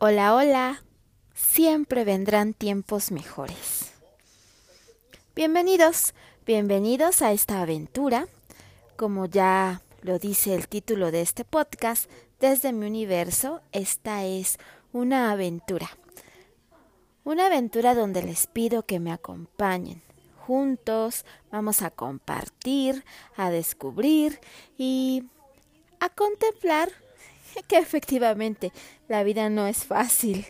Hola, 0.00 0.36
hola. 0.36 0.84
Siempre 1.34 2.04
vendrán 2.04 2.54
tiempos 2.54 3.10
mejores. 3.10 3.90
Bienvenidos, 5.34 6.14
bienvenidos 6.46 7.20
a 7.20 7.32
esta 7.32 7.62
aventura. 7.62 8.28
Como 8.94 9.26
ya 9.26 9.82
lo 10.02 10.20
dice 10.20 10.54
el 10.54 10.68
título 10.68 11.10
de 11.10 11.22
este 11.22 11.44
podcast, 11.44 12.08
desde 12.38 12.72
mi 12.72 12.86
universo, 12.86 13.60
esta 13.72 14.24
es 14.24 14.58
una 14.92 15.32
aventura. 15.32 15.90
Una 17.24 17.46
aventura 17.46 17.96
donde 17.96 18.22
les 18.22 18.46
pido 18.46 18.84
que 18.84 19.00
me 19.00 19.10
acompañen. 19.10 20.00
Juntos 20.46 21.24
vamos 21.50 21.82
a 21.82 21.90
compartir, 21.90 23.04
a 23.36 23.50
descubrir 23.50 24.38
y 24.76 25.24
a 25.98 26.08
contemplar 26.08 26.92
que 27.68 27.78
efectivamente 27.78 28.72
la 29.08 29.22
vida 29.22 29.50
no 29.50 29.66
es 29.66 29.84
fácil. 29.84 30.46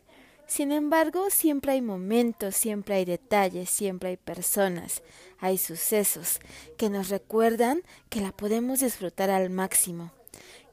Sin 0.47 0.73
embargo, 0.73 1.29
siempre 1.29 1.73
hay 1.73 1.83
momentos, 1.83 2.57
siempre 2.57 2.95
hay 2.95 3.05
detalles, 3.05 3.69
siempre 3.69 4.09
hay 4.11 4.17
personas, 4.17 5.03
hay 5.39 5.59
sucesos 5.59 6.41
que 6.79 6.89
nos 6.89 7.11
recuerdan 7.11 7.83
que 8.09 8.23
la 8.23 8.33
podemos 8.33 8.81
disfrutar 8.81 9.29
al 9.29 9.51
máximo, 9.51 10.11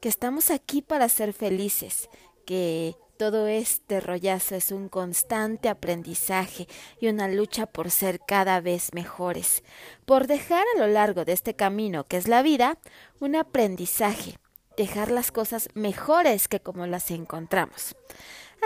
que 0.00 0.08
estamos 0.08 0.50
aquí 0.50 0.80
para 0.80 1.10
ser 1.10 1.34
felices, 1.34 2.08
que 2.46 2.96
todo 3.18 3.48
este 3.48 4.00
rollazo 4.00 4.54
es 4.54 4.72
un 4.72 4.88
constante 4.88 5.68
aprendizaje 5.68 6.68
y 7.00 7.08
una 7.08 7.28
lucha 7.28 7.66
por 7.66 7.90
ser 7.90 8.20
cada 8.26 8.60
vez 8.60 8.94
mejores, 8.94 9.62
por 10.04 10.26
dejar 10.26 10.64
a 10.74 10.78
lo 10.78 10.86
largo 10.86 11.24
de 11.24 11.32
este 11.32 11.54
camino 11.54 12.04
que 12.04 12.16
es 12.16 12.28
la 12.28 12.42
vida 12.42 12.78
un 13.20 13.36
aprendizaje, 13.36 14.38
dejar 14.76 15.10
las 15.10 15.32
cosas 15.32 15.68
mejores 15.74 16.48
que 16.48 16.60
como 16.60 16.86
las 16.86 17.10
encontramos. 17.10 17.96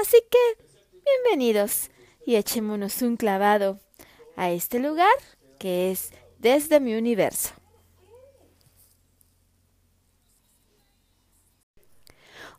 Así 0.01 0.19
que, 0.31 0.65
bienvenidos 1.05 1.91
y 2.27 2.37
echémonos 2.37 3.03
un 3.03 3.17
clavado 3.17 3.81
a 4.37 4.51
este 4.51 4.79
lugar 4.79 5.13
que 5.59 5.91
es 5.91 6.13
desde 6.39 6.81
mi 6.81 6.95
universo. 6.95 7.51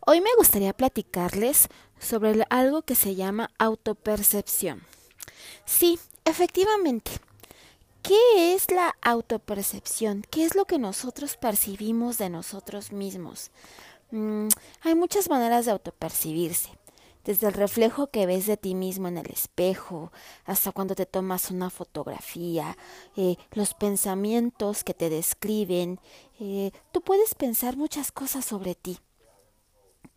Hoy 0.06 0.20
me 0.22 0.34
gustaría 0.38 0.74
platicarles 0.74 1.68
sobre 2.00 2.46
algo 2.50 2.82
que 2.82 2.96
se 2.96 3.16
llama 3.16 3.52
autopercepción. 3.60 4.82
Sí, 5.66 6.00
efectivamente, 6.26 7.12
¿Qué 8.02 8.54
es 8.56 8.72
la 8.72 8.96
autopercepción? 9.02 10.26
¿Qué 10.32 10.44
es 10.44 10.56
lo 10.56 10.66
que 10.66 10.80
nosotros 10.80 11.38
percibimos 11.38 12.18
de 12.18 12.30
nosotros 12.30 12.92
mismos? 12.92 13.52
Mm, 14.10 14.48
hay 14.82 14.96
muchas 14.96 15.30
maneras 15.30 15.66
de 15.66 15.72
autopercibirse. 15.72 16.70
Desde 17.24 17.48
el 17.48 17.54
reflejo 17.54 18.08
que 18.08 18.26
ves 18.26 18.48
de 18.48 18.58
ti 18.58 18.74
mismo 18.74 19.08
en 19.08 19.20
el 19.20 19.28
espejo, 19.28 20.12
hasta 20.46 20.72
cuando 20.72 20.96
te 20.96 21.06
tomas 21.06 21.52
una 21.52 21.70
fotografía, 21.70 22.76
eh, 23.16 23.36
los 23.52 23.76
pensamientos 23.76 24.84
que 24.84 24.96
te 24.96 25.12
describen, 25.12 26.00
eh, 26.40 26.72
tú 26.92 27.02
puedes 27.02 27.36
pensar 27.36 27.78
muchas 27.78 28.12
cosas 28.12 28.44
sobre 28.44 28.74
ti 28.74 28.98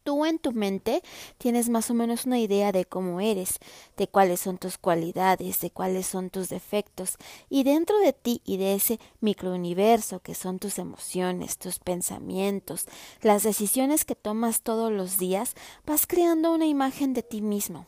tú 0.04 0.24
en 0.26 0.38
tu 0.38 0.52
mente 0.52 1.02
tienes 1.38 1.68
más 1.68 1.90
o 1.90 1.94
menos 1.94 2.26
una 2.26 2.38
idea 2.38 2.70
de 2.70 2.84
cómo 2.84 3.20
eres, 3.20 3.58
de 3.96 4.06
cuáles 4.06 4.38
son 4.40 4.58
tus 4.58 4.78
cualidades, 4.78 5.60
de 5.60 5.70
cuáles 5.70 6.06
son 6.06 6.30
tus 6.30 6.50
defectos, 6.50 7.16
y 7.48 7.64
dentro 7.64 7.98
de 7.98 8.12
ti 8.12 8.42
y 8.44 8.58
de 8.58 8.74
ese 8.74 9.00
microuniverso 9.20 10.20
que 10.20 10.34
son 10.34 10.58
tus 10.58 10.78
emociones, 10.78 11.58
tus 11.58 11.78
pensamientos, 11.78 12.86
las 13.22 13.42
decisiones 13.42 14.04
que 14.04 14.14
tomas 14.14 14.60
todos 14.60 14.92
los 14.92 15.18
días, 15.18 15.54
vas 15.86 16.06
creando 16.06 16.52
una 16.52 16.66
imagen 16.66 17.14
de 17.14 17.22
ti 17.22 17.40
mismo. 17.40 17.86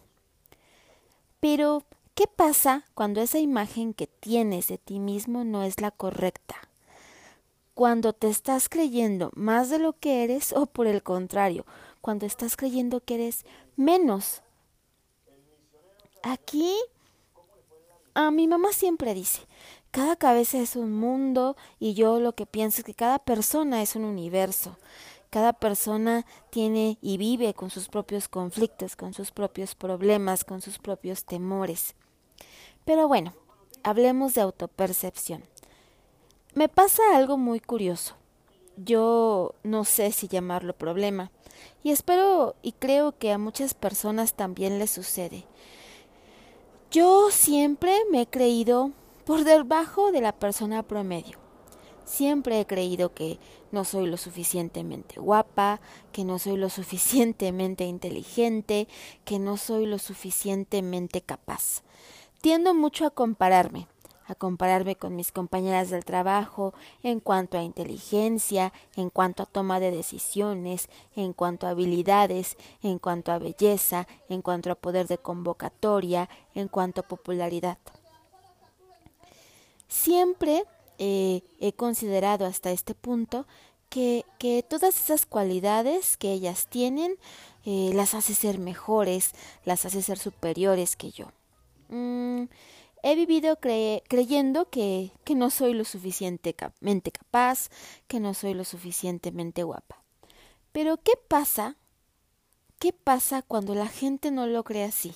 Pero, 1.38 1.84
¿qué 2.14 2.26
pasa 2.26 2.86
cuando 2.94 3.20
esa 3.20 3.38
imagen 3.38 3.92
que 3.92 4.06
tienes 4.06 4.68
de 4.68 4.78
ti 4.78 4.98
mismo 4.98 5.44
no 5.44 5.62
es 5.62 5.82
la 5.82 5.90
correcta? 5.90 6.56
Cuando 7.74 8.14
te 8.14 8.30
estás 8.30 8.70
creyendo 8.70 9.30
más 9.34 9.68
de 9.68 9.78
lo 9.78 9.92
que 9.92 10.24
eres 10.24 10.54
o 10.54 10.64
por 10.64 10.86
el 10.86 11.02
contrario, 11.02 11.66
cuando 12.06 12.24
estás 12.24 12.56
creyendo 12.56 13.00
que 13.00 13.16
eres 13.16 13.44
menos. 13.74 14.40
Aquí, 16.22 16.72
a 18.14 18.30
mi 18.30 18.46
mamá 18.46 18.72
siempre 18.72 19.12
dice, 19.12 19.40
cada 19.90 20.14
cabeza 20.14 20.58
es 20.58 20.76
un 20.76 20.92
mundo 20.92 21.56
y 21.80 21.94
yo 21.94 22.20
lo 22.20 22.32
que 22.36 22.46
pienso 22.46 22.78
es 22.78 22.84
que 22.84 22.94
cada 22.94 23.18
persona 23.18 23.82
es 23.82 23.96
un 23.96 24.04
universo. 24.04 24.78
Cada 25.30 25.52
persona 25.52 26.24
tiene 26.50 26.96
y 27.02 27.18
vive 27.18 27.54
con 27.54 27.70
sus 27.70 27.88
propios 27.88 28.28
conflictos, 28.28 28.94
con 28.94 29.12
sus 29.12 29.32
propios 29.32 29.74
problemas, 29.74 30.44
con 30.44 30.62
sus 30.62 30.78
propios 30.78 31.24
temores. 31.24 31.96
Pero 32.84 33.08
bueno, 33.08 33.34
hablemos 33.82 34.34
de 34.34 34.42
autopercepción. 34.42 35.42
Me 36.54 36.68
pasa 36.68 37.02
algo 37.16 37.36
muy 37.36 37.58
curioso 37.58 38.14
yo 38.76 39.54
no 39.62 39.84
sé 39.84 40.12
si 40.12 40.28
llamarlo 40.28 40.74
problema, 40.74 41.30
y 41.82 41.90
espero 41.90 42.56
y 42.62 42.72
creo 42.72 43.16
que 43.16 43.32
a 43.32 43.38
muchas 43.38 43.74
personas 43.74 44.34
también 44.34 44.78
les 44.78 44.90
sucede. 44.90 45.46
Yo 46.90 47.30
siempre 47.30 47.96
me 48.10 48.22
he 48.22 48.26
creído 48.26 48.92
por 49.24 49.44
debajo 49.44 50.12
de 50.12 50.20
la 50.20 50.32
persona 50.32 50.82
promedio. 50.82 51.38
Siempre 52.04 52.60
he 52.60 52.66
creído 52.66 53.12
que 53.12 53.40
no 53.72 53.84
soy 53.84 54.06
lo 54.06 54.16
suficientemente 54.16 55.18
guapa, 55.18 55.80
que 56.12 56.24
no 56.24 56.38
soy 56.38 56.56
lo 56.56 56.70
suficientemente 56.70 57.84
inteligente, 57.84 58.86
que 59.24 59.40
no 59.40 59.56
soy 59.56 59.86
lo 59.86 59.98
suficientemente 59.98 61.20
capaz. 61.20 61.82
Tiendo 62.40 62.74
mucho 62.74 63.06
a 63.06 63.10
compararme 63.10 63.88
a 64.26 64.34
compararme 64.34 64.96
con 64.96 65.16
mis 65.16 65.32
compañeras 65.32 65.90
del 65.90 66.04
trabajo 66.04 66.74
en 67.02 67.20
cuanto 67.20 67.58
a 67.58 67.62
inteligencia, 67.62 68.72
en 68.96 69.10
cuanto 69.10 69.42
a 69.42 69.46
toma 69.46 69.80
de 69.80 69.90
decisiones, 69.90 70.88
en 71.14 71.32
cuanto 71.32 71.66
a 71.66 71.70
habilidades, 71.70 72.56
en 72.82 72.98
cuanto 72.98 73.32
a 73.32 73.38
belleza, 73.38 74.06
en 74.28 74.42
cuanto 74.42 74.70
a 74.70 74.74
poder 74.74 75.06
de 75.06 75.18
convocatoria, 75.18 76.28
en 76.54 76.68
cuanto 76.68 77.00
a 77.00 77.08
popularidad. 77.08 77.78
Siempre 79.88 80.64
eh, 80.98 81.42
he 81.60 81.72
considerado 81.72 82.46
hasta 82.46 82.70
este 82.70 82.94
punto 82.94 83.46
que, 83.88 84.24
que, 84.38 84.64
todas 84.68 85.00
esas 85.00 85.26
cualidades 85.26 86.16
que 86.16 86.32
ellas 86.32 86.66
tienen 86.68 87.16
eh, 87.64 87.92
las 87.94 88.14
hace 88.14 88.34
ser 88.34 88.58
mejores, 88.58 89.32
las 89.64 89.84
hace 89.84 90.02
ser 90.02 90.18
superiores 90.18 90.96
que 90.96 91.10
yo. 91.12 91.26
Mm, 91.88 92.44
He 93.02 93.14
vivido 93.14 93.58
creyendo 93.60 94.70
que, 94.70 95.12
que 95.24 95.34
no 95.34 95.50
soy 95.50 95.74
lo 95.74 95.84
suficientemente 95.84 97.12
capaz, 97.12 97.68
que 98.08 98.20
no 98.20 98.34
soy 98.34 98.54
lo 98.54 98.64
suficientemente 98.64 99.62
guapa. 99.62 100.02
Pero 100.72 100.96
¿qué 100.98 101.12
pasa? 101.28 101.76
¿Qué 102.78 102.92
pasa 102.92 103.42
cuando 103.42 103.74
la 103.74 103.86
gente 103.88 104.30
no 104.30 104.46
lo 104.46 104.64
cree 104.64 104.84
así? 104.84 105.14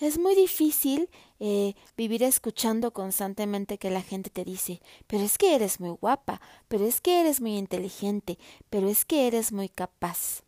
Es 0.00 0.16
muy 0.16 0.36
difícil 0.36 1.10
eh, 1.40 1.74
vivir 1.96 2.22
escuchando 2.22 2.92
constantemente 2.92 3.78
que 3.78 3.90
la 3.90 4.02
gente 4.02 4.30
te 4.30 4.44
dice, 4.44 4.80
pero 5.08 5.24
es 5.24 5.38
que 5.38 5.56
eres 5.56 5.80
muy 5.80 5.90
guapa, 5.90 6.40
pero 6.68 6.86
es 6.86 7.00
que 7.00 7.20
eres 7.20 7.40
muy 7.40 7.56
inteligente, 7.56 8.38
pero 8.70 8.88
es 8.88 9.04
que 9.04 9.26
eres 9.26 9.50
muy 9.50 9.68
capaz. 9.68 10.42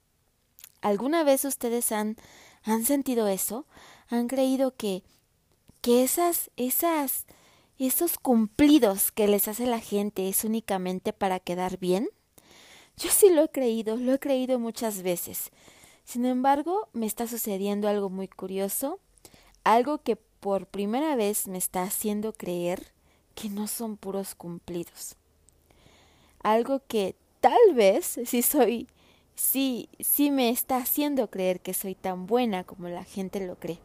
¿Alguna 0.83 1.25
vez 1.25 1.45
ustedes 1.45 1.91
han, 1.91 2.17
han 2.63 2.85
sentido 2.85 3.27
eso? 3.27 3.67
¿Han 4.09 4.29
creído 4.29 4.77
que 4.77 5.03
que 5.81 6.03
esas, 6.03 6.51
esas, 6.57 7.27
esos 7.79 8.19
cumplidos 8.19 9.13
que 9.13 9.27
les 9.29 9.49
hace 9.49 9.67
la 9.67 9.81
gente 9.81 10.29
es 10.29 10.45
únicamente 10.45 11.13
para 11.13 11.41
quedar 11.41 11.79
bien? 11.79 12.09
Yo 12.97 13.11
sí 13.11 13.31
lo 13.31 13.45
he 13.45 13.49
creído, 13.49 13.97
lo 13.97 14.15
he 14.15 14.19
creído 14.19 14.59
muchas 14.59 15.03
veces. 15.03 15.51
Sin 16.05 16.27
embargo, 16.27 16.89
me 16.93 17.07
está 17.07 17.27
sucediendo 17.27 17.89
algo 17.89 18.11
muy 18.11 18.29
curioso, 18.29 19.01
algo 19.65 19.99
que 19.99 20.17
por 20.17 20.67
primera 20.67 21.17
vez 21.17 21.49
me 21.49 21.59
está 21.59 21.83
haciendo 21.83 22.33
creer 22.33 22.93
que 23.35 23.49
no 23.49 23.67
son 23.67 23.97
puros 23.97 24.35
cumplidos. 24.35 25.17
Algo 26.43 26.81
que 26.87 27.17
tal 27.41 27.75
vez 27.75 28.21
sí 28.27 28.43
soy, 28.43 28.89
sí, 29.35 29.89
sí 30.01 30.31
me 30.31 30.51
está 30.51 30.77
haciendo 30.79 31.31
creer 31.31 31.61
que 31.61 31.73
soy 31.73 31.95
tan 31.95 32.27
buena 32.27 32.65
como 32.65 32.89
la 32.89 33.05
gente 33.05 33.47
lo 33.47 33.57
cree 33.57 33.79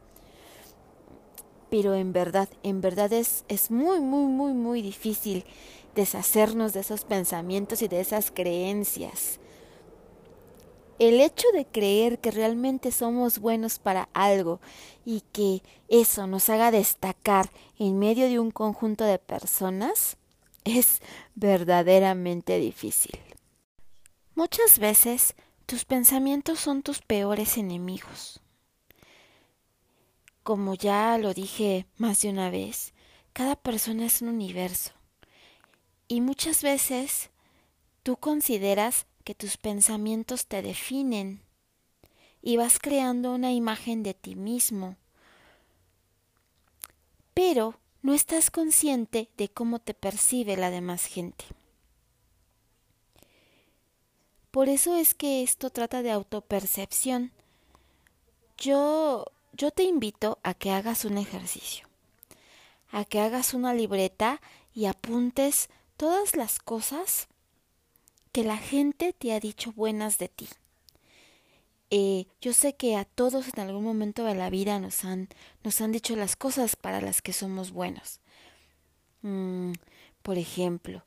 pero 1.69 1.95
en 1.95 2.13
verdad, 2.13 2.49
en 2.63 2.81
verdad 2.81 3.11
es, 3.13 3.45
es 3.47 3.71
muy, 3.71 3.99
muy, 3.99 4.25
muy, 4.25 4.53
muy 4.53 4.81
difícil 4.81 5.45
deshacernos 5.95 6.73
de 6.73 6.81
esos 6.81 7.05
pensamientos 7.05 7.81
y 7.81 7.87
de 7.87 8.01
esas 8.01 8.31
creencias. 8.31 9.39
El 10.97 11.19
hecho 11.19 11.47
de 11.53 11.65
creer 11.65 12.19
que 12.19 12.31
realmente 12.31 12.91
somos 12.91 13.39
buenos 13.39 13.79
para 13.79 14.07
algo 14.13 14.61
y 15.03 15.23
que 15.33 15.61
eso 15.89 16.25
nos 16.25 16.49
haga 16.49 16.71
destacar 16.71 17.49
en 17.77 17.99
medio 17.99 18.27
de 18.27 18.39
un 18.39 18.51
conjunto 18.51 19.03
de 19.03 19.19
personas 19.19 20.17
es 20.63 21.01
verdaderamente 21.35 22.59
difícil. 22.59 23.19
Muchas 24.35 24.79
veces 24.79 25.35
tus 25.65 25.85
pensamientos 25.85 26.59
son 26.59 26.81
tus 26.81 27.01
peores 27.01 27.57
enemigos. 27.57 28.41
Como 30.45 30.75
ya 30.75 31.17
lo 31.17 31.33
dije 31.33 31.87
más 31.97 32.21
de 32.21 32.29
una 32.29 32.51
vez, 32.51 32.93
cada 33.33 33.55
persona 33.55 34.05
es 34.05 34.21
un 34.21 34.27
universo. 34.29 34.91
Y 36.07 36.21
muchas 36.21 36.61
veces 36.61 37.31
tú 38.03 38.17
consideras 38.17 39.07
que 39.23 39.33
tus 39.33 39.57
pensamientos 39.57 40.45
te 40.45 40.61
definen 40.61 41.41
y 42.43 42.57
vas 42.57 42.77
creando 42.77 43.33
una 43.33 43.53
imagen 43.53 44.03
de 44.03 44.13
ti 44.13 44.35
mismo. 44.35 44.97
Pero 47.33 47.79
no 48.03 48.13
estás 48.13 48.51
consciente 48.51 49.31
de 49.37 49.49
cómo 49.49 49.79
te 49.79 49.95
percibe 49.95 50.57
la 50.57 50.69
demás 50.69 51.05
gente. 51.05 51.45
Por 54.51 54.69
eso 54.69 54.95
es 54.95 55.15
que 55.15 55.41
esto 55.41 55.71
trata 55.71 56.03
de 56.03 56.11
autopercepción. 56.11 57.31
Yo, 58.59 59.25
yo 59.55 59.71
te 59.71 59.83
invito 59.83 60.39
a 60.43 60.53
que 60.53 60.71
hagas 60.71 61.05
un 61.05 61.17
ejercicio, 61.17 61.87
a 62.91 63.05
que 63.05 63.19
hagas 63.19 63.53
una 63.53 63.73
libreta 63.73 64.41
y 64.73 64.85
apuntes 64.85 65.69
todas 65.95 66.35
las 66.35 66.59
cosas 66.59 67.27
que 68.33 68.43
la 68.43 68.57
gente 68.57 69.13
te 69.13 69.33
ha 69.33 69.39
dicho 69.39 69.71
buenas 69.71 70.17
de 70.17 70.27
ti. 70.27 70.49
Eh, 71.89 72.27
yo 72.41 72.51
sé 72.51 72.75
que 72.75 72.97
a 72.97 73.05
todos 73.05 73.47
en 73.53 73.61
algún 73.61 73.83
momento 73.83 74.25
de 74.25 74.35
la 74.35 74.49
vida 74.49 74.79
nos 74.79 75.05
han, 75.05 75.29
nos 75.63 75.79
han 75.79 75.93
dicho 75.93 76.15
las 76.17 76.35
cosas 76.35 76.75
para 76.75 76.99
las 76.99 77.21
que 77.21 77.31
somos 77.31 77.71
buenos. 77.71 78.19
Mm, 79.21 79.71
por 80.21 80.37
ejemplo, 80.37 81.05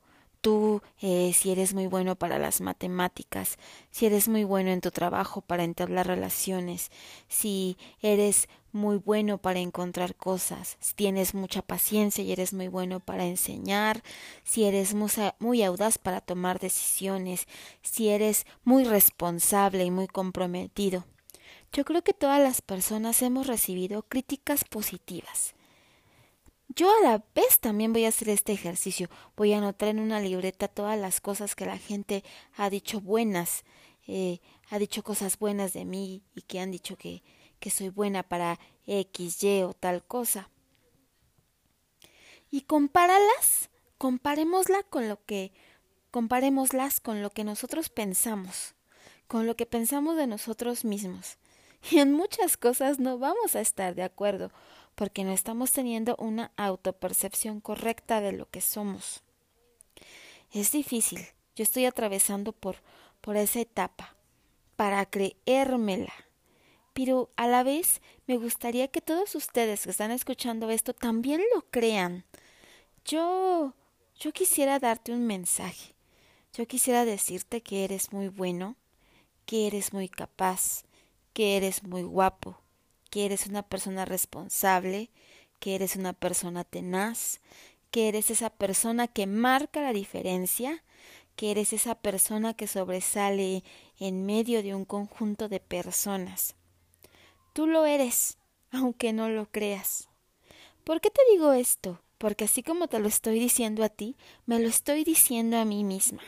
tú 0.48 0.80
eh, 1.02 1.32
si 1.34 1.50
eres 1.50 1.74
muy 1.74 1.88
bueno 1.88 2.16
para 2.16 2.38
las 2.38 2.62
matemáticas, 2.62 3.58
si 3.90 4.06
eres 4.06 4.28
muy 4.28 4.44
bueno 4.44 4.70
en 4.70 4.80
tu 4.80 4.90
trabajo 4.90 5.42
para 5.42 5.62
entablar 5.62 6.06
relaciones, 6.06 6.90
si 7.28 7.76
eres 8.00 8.48
muy 8.72 8.96
bueno 8.96 9.36
para 9.36 9.58
encontrar 9.58 10.14
cosas, 10.14 10.78
si 10.80 10.94
tienes 10.94 11.34
mucha 11.34 11.60
paciencia 11.60 12.24
y 12.24 12.32
eres 12.32 12.54
muy 12.54 12.68
bueno 12.68 12.98
para 12.98 13.26
enseñar, 13.26 14.02
si 14.42 14.64
eres 14.64 14.94
muy 15.38 15.62
audaz 15.62 15.98
para 15.98 16.22
tomar 16.22 16.60
decisiones, 16.60 17.46
si 17.82 18.08
eres 18.08 18.46
muy 18.64 18.84
responsable 18.84 19.84
y 19.84 19.90
muy 19.90 20.06
comprometido. 20.06 21.04
Yo 21.74 21.84
creo 21.84 22.00
que 22.00 22.14
todas 22.14 22.40
las 22.40 22.62
personas 22.62 23.20
hemos 23.20 23.48
recibido 23.48 24.02
críticas 24.02 24.64
positivas 24.64 25.57
yo 26.68 26.90
a 26.90 27.02
la 27.02 27.24
vez 27.34 27.60
también 27.60 27.92
voy 27.92 28.04
a 28.04 28.08
hacer 28.08 28.28
este 28.28 28.52
ejercicio. 28.52 29.08
Voy 29.36 29.52
a 29.52 29.58
anotar 29.58 29.88
en 29.88 30.00
una 30.00 30.20
libreta 30.20 30.68
todas 30.68 30.98
las 30.98 31.20
cosas 31.20 31.54
que 31.54 31.66
la 31.66 31.78
gente 31.78 32.24
ha 32.56 32.70
dicho 32.70 33.00
buenas, 33.00 33.64
eh, 34.06 34.40
ha 34.70 34.78
dicho 34.78 35.02
cosas 35.02 35.38
buenas 35.38 35.72
de 35.72 35.84
mí 35.84 36.22
y 36.34 36.42
que 36.42 36.60
han 36.60 36.70
dicho 36.70 36.96
que, 36.96 37.22
que 37.58 37.70
soy 37.70 37.88
buena 37.88 38.22
para 38.22 38.58
X, 38.86 39.42
Y 39.42 39.62
o 39.62 39.72
tal 39.72 40.04
cosa. 40.04 40.50
Y 42.50 42.62
compáralas, 42.62 43.70
comparémosla 43.98 44.82
con 44.84 45.08
lo 45.08 45.24
que, 45.24 45.52
comparémoslas 46.10 47.00
con 47.00 47.22
lo 47.22 47.30
que 47.30 47.44
nosotros 47.44 47.88
pensamos, 47.88 48.74
con 49.26 49.46
lo 49.46 49.56
que 49.56 49.66
pensamos 49.66 50.16
de 50.16 50.26
nosotros 50.26 50.84
mismos. 50.84 51.38
Y 51.92 51.98
en 51.98 52.12
muchas 52.12 52.56
cosas 52.56 52.98
no 52.98 53.18
vamos 53.18 53.54
a 53.54 53.60
estar 53.60 53.94
de 53.94 54.02
acuerdo, 54.02 54.50
porque 54.98 55.22
no 55.22 55.30
estamos 55.30 55.70
teniendo 55.70 56.16
una 56.18 56.50
autopercepción 56.56 57.60
correcta 57.60 58.20
de 58.20 58.32
lo 58.32 58.50
que 58.50 58.60
somos. 58.60 59.22
Es 60.50 60.72
difícil. 60.72 61.20
Yo 61.54 61.62
estoy 61.62 61.84
atravesando 61.84 62.52
por, 62.52 62.78
por 63.20 63.36
esa 63.36 63.60
etapa 63.60 64.16
para 64.74 65.06
creérmela. 65.06 66.12
Pero 66.94 67.30
a 67.36 67.46
la 67.46 67.62
vez 67.62 68.02
me 68.26 68.38
gustaría 68.38 68.88
que 68.88 69.00
todos 69.00 69.36
ustedes 69.36 69.84
que 69.84 69.90
están 69.92 70.10
escuchando 70.10 70.68
esto 70.68 70.92
también 70.94 71.42
lo 71.54 71.62
crean. 71.70 72.24
Yo 73.04 73.74
yo 74.18 74.32
quisiera 74.32 74.80
darte 74.80 75.12
un 75.12 75.28
mensaje. 75.28 75.94
Yo 76.52 76.66
quisiera 76.66 77.04
decirte 77.04 77.60
que 77.60 77.84
eres 77.84 78.12
muy 78.12 78.26
bueno, 78.26 78.74
que 79.46 79.68
eres 79.68 79.92
muy 79.92 80.08
capaz, 80.08 80.82
que 81.34 81.56
eres 81.56 81.84
muy 81.84 82.02
guapo, 82.02 82.60
que 83.10 83.24
eres 83.24 83.46
una 83.46 83.62
persona 83.62 84.04
responsable, 84.04 85.10
que 85.60 85.74
eres 85.74 85.96
una 85.96 86.12
persona 86.12 86.64
tenaz, 86.64 87.40
que 87.90 88.08
eres 88.08 88.30
esa 88.30 88.50
persona 88.50 89.08
que 89.08 89.26
marca 89.26 89.82
la 89.82 89.92
diferencia, 89.92 90.84
que 91.36 91.50
eres 91.50 91.72
esa 91.72 91.94
persona 91.94 92.54
que 92.54 92.66
sobresale 92.66 93.62
en 93.98 94.26
medio 94.26 94.62
de 94.62 94.74
un 94.74 94.84
conjunto 94.84 95.48
de 95.48 95.60
personas. 95.60 96.56
Tú 97.52 97.66
lo 97.66 97.86
eres, 97.86 98.38
aunque 98.70 99.12
no 99.12 99.28
lo 99.28 99.50
creas. 99.50 100.08
¿Por 100.84 101.00
qué 101.00 101.10
te 101.10 101.20
digo 101.30 101.52
esto? 101.52 102.00
Porque 102.18 102.44
así 102.44 102.62
como 102.62 102.88
te 102.88 102.98
lo 102.98 103.08
estoy 103.08 103.38
diciendo 103.38 103.84
a 103.84 103.88
ti, 103.88 104.16
me 104.46 104.58
lo 104.58 104.68
estoy 104.68 105.04
diciendo 105.04 105.56
a 105.58 105.64
mí 105.64 105.84
misma. 105.84 106.22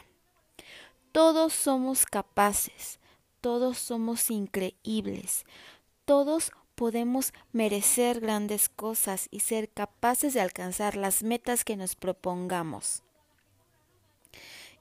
Todos 1.13 1.53
somos 1.53 2.07
capaces, 2.07 3.01
todos 3.41 3.79
somos 3.79 4.31
increíbles, 4.31 5.45
todos 6.05 6.53
podemos 6.81 7.35
merecer 7.53 8.21
grandes 8.21 8.71
cosas 8.71 9.29
y 9.31 9.41
ser 9.41 9.69
capaces 9.69 10.33
de 10.33 10.41
alcanzar 10.41 10.97
las 10.97 11.23
metas 11.23 11.63
que 11.63 11.77
nos 11.77 11.95
propongamos. 11.95 13.03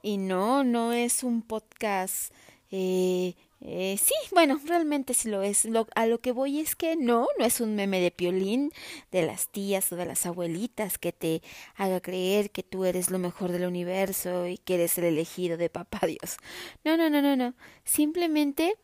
Y 0.00 0.16
no, 0.16 0.64
no 0.64 0.94
es 0.94 1.22
un 1.22 1.42
podcast. 1.42 2.32
Eh, 2.70 3.34
eh, 3.60 3.98
sí, 4.02 4.14
bueno, 4.32 4.58
realmente 4.64 5.12
sí 5.12 5.28
lo 5.28 5.42
es. 5.42 5.68
a 5.94 6.06
lo 6.06 6.22
que 6.22 6.32
voy 6.32 6.60
es 6.60 6.74
que 6.74 6.96
no, 6.96 7.26
no 7.38 7.44
es 7.44 7.60
un 7.60 7.74
meme 7.74 8.00
de 8.00 8.10
piolín 8.10 8.72
de 9.12 9.20
las 9.20 9.48
tías 9.48 9.92
o 9.92 9.96
de 9.96 10.06
las 10.06 10.24
abuelitas 10.24 10.96
que 10.96 11.12
te 11.12 11.42
haga 11.76 12.00
creer 12.00 12.50
que 12.50 12.62
tú 12.62 12.86
eres 12.86 13.10
lo 13.10 13.18
mejor 13.18 13.52
del 13.52 13.66
universo 13.66 14.46
y 14.46 14.56
que 14.56 14.76
eres 14.76 14.96
el 14.96 15.04
elegido 15.04 15.58
de 15.58 15.68
papá 15.68 16.06
Dios. 16.06 16.38
No, 16.82 16.96
no, 16.96 17.10
no, 17.10 17.20
no, 17.20 17.36
no. 17.36 17.52
Simplemente, 17.84 18.78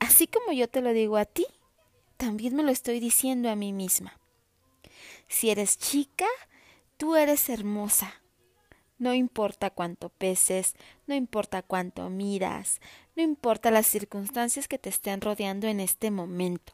así 0.00 0.26
como 0.26 0.50
yo 0.50 0.68
te 0.68 0.80
lo 0.80 0.92
digo 0.92 1.16
a 1.16 1.26
ti, 1.26 1.46
también 2.16 2.54
me 2.54 2.62
lo 2.62 2.70
estoy 2.70 3.00
diciendo 3.00 3.50
a 3.50 3.56
mí 3.56 3.72
misma. 3.72 4.18
Si 5.28 5.50
eres 5.50 5.78
chica, 5.78 6.26
tú 6.96 7.16
eres 7.16 7.48
hermosa. 7.48 8.22
No 8.98 9.12
importa 9.12 9.70
cuánto 9.70 10.08
peses, 10.08 10.74
no 11.06 11.14
importa 11.14 11.62
cuánto 11.62 12.08
miras, 12.08 12.80
no 13.14 13.22
importa 13.22 13.70
las 13.70 13.86
circunstancias 13.86 14.68
que 14.68 14.78
te 14.78 14.88
estén 14.88 15.20
rodeando 15.20 15.66
en 15.66 15.80
este 15.80 16.10
momento. 16.10 16.72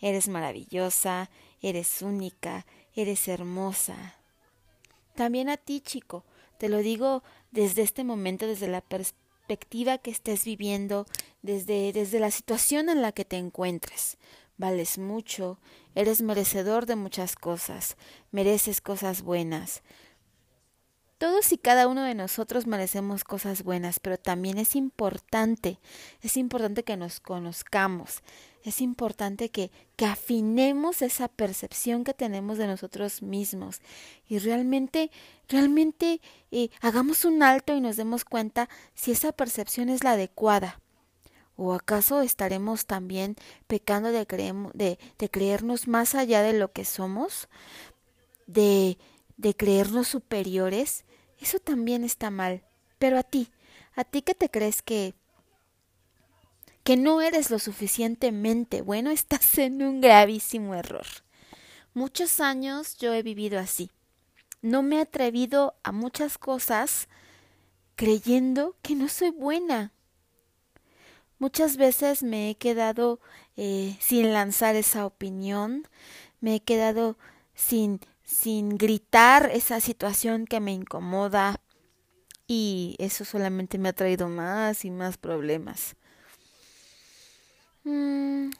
Eres 0.00 0.28
maravillosa, 0.28 1.30
eres 1.62 2.02
única, 2.02 2.66
eres 2.94 3.28
hermosa. 3.28 4.16
También 5.14 5.48
a 5.48 5.56
ti, 5.56 5.80
chico, 5.80 6.24
te 6.58 6.68
lo 6.68 6.78
digo 6.78 7.22
desde 7.52 7.82
este 7.82 8.02
momento, 8.02 8.46
desde 8.46 8.66
la 8.66 8.80
perspectiva 8.80 9.98
que 9.98 10.10
estés 10.10 10.44
viviendo, 10.44 11.06
desde, 11.42 11.92
desde 11.92 12.18
la 12.18 12.32
situación 12.32 12.88
en 12.88 13.02
la 13.02 13.12
que 13.12 13.24
te 13.24 13.36
encuentres 13.36 14.18
vales 14.58 14.98
mucho, 14.98 15.58
eres 15.94 16.22
merecedor 16.22 16.86
de 16.86 16.96
muchas 16.96 17.36
cosas, 17.36 17.96
mereces 18.30 18.80
cosas 18.80 19.22
buenas. 19.22 19.82
Todos 21.18 21.50
y 21.52 21.56
cada 21.56 21.88
uno 21.88 22.02
de 22.02 22.14
nosotros 22.14 22.66
merecemos 22.66 23.24
cosas 23.24 23.62
buenas, 23.62 24.00
pero 24.00 24.18
también 24.18 24.58
es 24.58 24.76
importante, 24.76 25.80
es 26.20 26.36
importante 26.36 26.84
que 26.84 26.98
nos 26.98 27.20
conozcamos, 27.20 28.22
es 28.64 28.82
importante 28.82 29.48
que, 29.48 29.70
que 29.96 30.04
afinemos 30.04 31.00
esa 31.00 31.28
percepción 31.28 32.04
que 32.04 32.12
tenemos 32.12 32.58
de 32.58 32.66
nosotros 32.66 33.22
mismos 33.22 33.80
y 34.28 34.38
realmente, 34.40 35.10
realmente 35.48 36.20
eh, 36.50 36.68
hagamos 36.82 37.24
un 37.24 37.42
alto 37.42 37.74
y 37.74 37.80
nos 37.80 37.96
demos 37.96 38.26
cuenta 38.26 38.68
si 38.94 39.12
esa 39.12 39.32
percepción 39.32 39.88
es 39.88 40.04
la 40.04 40.12
adecuada 40.12 40.80
¿O 41.56 41.72
acaso 41.72 42.20
estaremos 42.20 42.86
también 42.86 43.36
pecando 43.66 44.12
de, 44.12 44.26
de, 44.74 45.30
creernos 45.30 45.88
más 45.88 46.14
allá 46.14 46.42
de 46.42 46.52
lo 46.52 46.72
que 46.72 46.84
somos? 46.84 47.48
¿De, 48.46 48.98
de 49.38 49.54
creernos 49.54 50.08
superiores? 50.08 51.04
Eso 51.40 51.58
también 51.58 52.04
está 52.04 52.30
mal. 52.30 52.62
Pero 52.98 53.18
a 53.18 53.22
ti, 53.22 53.50
a 53.94 54.04
ti 54.04 54.22
que 54.22 54.34
te 54.34 54.50
crees 54.50 54.82
que 54.82 55.14
que 56.84 56.96
no 56.96 57.20
eres 57.20 57.50
lo 57.50 57.58
suficientemente 57.58 58.80
bueno, 58.80 59.10
estás 59.20 59.58
en 59.58 59.82
un 59.82 60.00
gravísimo 60.00 60.74
error. 60.74 61.06
Muchos 61.94 62.38
años 62.40 62.96
yo 62.98 63.12
he 63.12 63.22
vivido 63.22 63.58
así. 63.58 63.90
No 64.62 64.82
me 64.82 64.96
he 64.96 65.00
atrevido 65.00 65.74
a 65.82 65.90
muchas 65.90 66.38
cosas 66.38 67.08
creyendo 67.96 68.76
que 68.82 68.94
no 68.94 69.08
soy 69.08 69.30
buena, 69.30 69.92
Muchas 71.38 71.76
veces 71.76 72.22
me 72.22 72.50
he 72.50 72.54
quedado 72.54 73.20
eh, 73.56 73.96
sin 74.00 74.32
lanzar 74.32 74.74
esa 74.74 75.04
opinión, 75.04 75.86
me 76.40 76.56
he 76.56 76.60
quedado 76.60 77.18
sin, 77.54 78.00
sin 78.24 78.78
gritar 78.78 79.50
esa 79.52 79.80
situación 79.80 80.46
que 80.46 80.60
me 80.60 80.72
incomoda 80.72 81.60
y 82.46 82.96
eso 82.98 83.24
solamente 83.24 83.78
me 83.78 83.88
ha 83.90 83.92
traído 83.92 84.28
más 84.28 84.84
y 84.84 84.90
más 84.90 85.18
problemas. 85.18 85.96
Mm, 87.84 88.50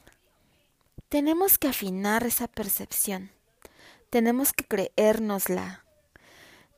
tenemos 1.08 1.58
que 1.58 1.68
afinar 1.68 2.24
esa 2.24 2.46
percepción, 2.46 3.30
tenemos 4.10 4.52
que 4.52 4.64
creérnosla, 4.64 5.84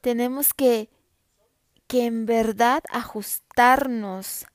tenemos 0.01 0.55
que, 0.55 0.89
que 1.87 2.07
en 2.07 2.25
verdad 2.25 2.83
ajustarnos. 2.91 4.47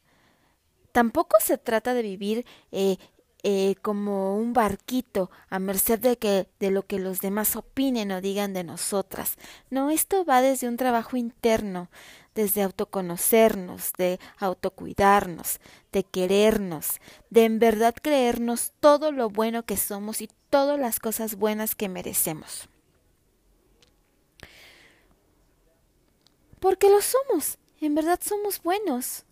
Tampoco 0.93 1.37
se 1.41 1.57
trata 1.57 1.93
de 1.93 2.03
vivir 2.03 2.45
eh, 2.71 2.97
eh, 3.41 3.75
como 3.81 4.37
un 4.37 4.53
barquito 4.53 5.29
a 5.49 5.59
merced 5.59 5.99
de 5.99 6.17
que 6.17 6.47
de 6.59 6.71
lo 6.71 6.85
que 6.87 6.97
los 6.97 7.19
demás 7.19 7.57
opinen 7.57 8.11
o 8.11 8.21
digan 8.21 8.53
de 8.53 8.63
nosotras. 8.63 9.37
No, 9.69 9.89
esto 9.89 10.23
va 10.23 10.41
desde 10.41 10.69
un 10.69 10.77
trabajo 10.77 11.17
interno, 11.17 11.89
desde 12.35 12.61
autoconocernos, 12.61 13.91
de 13.97 14.19
autocuidarnos, 14.37 15.59
de 15.91 16.03
querernos, 16.03 17.01
de 17.31 17.45
en 17.45 17.59
verdad 17.59 17.95
creernos 18.01 18.71
todo 18.79 19.11
lo 19.11 19.29
bueno 19.29 19.65
que 19.65 19.77
somos 19.77 20.21
y 20.21 20.29
todas 20.49 20.79
las 20.79 20.99
cosas 20.99 21.35
buenas 21.35 21.75
que 21.75 21.89
merecemos. 21.89 22.69
Porque 26.59 26.89
lo 26.89 27.01
somos, 27.01 27.57
en 27.81 27.95
verdad 27.95 28.19
somos 28.23 28.61
buenos. 28.61 29.25